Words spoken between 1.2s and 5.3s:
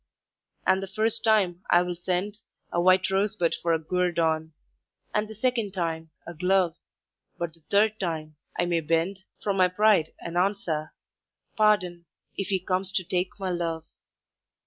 time, I will send A white rosebud for a guerdon, And